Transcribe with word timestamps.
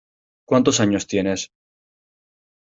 ¿Cuántos 0.49 0.79
años 0.79 1.05
tienes? 1.05 1.41